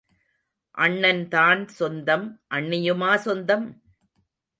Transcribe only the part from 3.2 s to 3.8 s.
சொந்தம்?